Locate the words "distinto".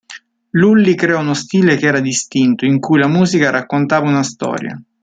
1.99-2.65